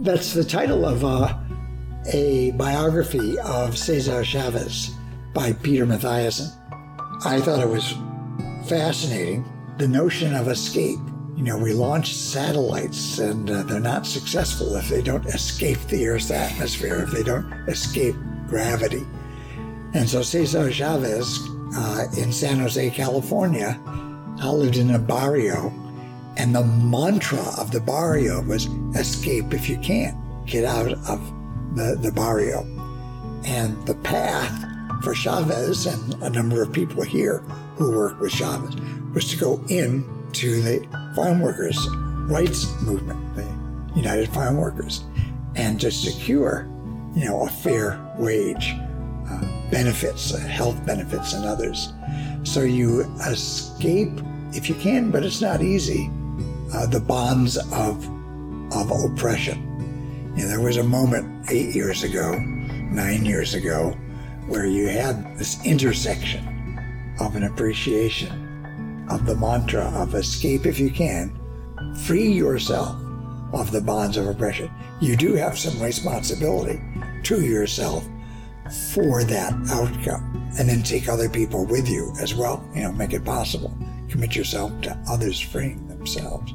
[0.00, 1.36] That's the title of uh,
[2.14, 4.92] a biography of Cesar Chavez
[5.34, 6.50] by Peter Matthiessen.
[7.26, 7.94] I thought it was
[8.66, 9.44] fascinating
[9.76, 10.98] the notion of escape.
[11.36, 16.08] You know, we launch satellites and uh, they're not successful if they don't escape the
[16.08, 18.16] Earth's atmosphere, if they don't escape
[18.48, 19.06] gravity.
[19.92, 21.46] And so Cesar Chavez
[21.76, 23.78] uh, in San Jose, California,
[24.40, 25.68] I lived in a barrio,
[26.36, 30.16] and the mantra of the barrio was escape if you can,
[30.46, 31.20] get out of
[31.76, 32.62] the, the barrio.
[33.44, 34.64] And the path
[35.02, 37.38] for Chavez and a number of people here
[37.76, 38.74] who work with Chavez
[39.14, 41.88] was to go in to the farm workers'
[42.28, 43.46] rights movement, the
[43.96, 45.04] United Farm Workers,
[45.56, 46.68] and to secure,
[47.14, 48.74] you know, a fair wage,
[49.28, 51.92] uh, benefits, uh, health benefits, and others.
[52.44, 54.12] So you escape
[54.52, 56.10] if you can, but it's not easy.
[56.72, 58.08] Uh, the bonds of
[58.72, 59.66] of oppression.
[60.36, 63.90] Know, there was a moment eight years ago, nine years ago,
[64.46, 66.46] where you had this intersection
[67.20, 71.36] of an appreciation of the mantra of escape if you can,
[72.04, 72.96] free yourself
[73.52, 74.70] of the bonds of oppression.
[75.00, 76.80] You do have some responsibility
[77.24, 78.04] to yourself
[78.92, 80.52] for that outcome.
[80.58, 82.68] And then take other people with you as well.
[82.74, 83.76] You know, make it possible.
[84.10, 86.52] Commit yourself to others freeing themselves.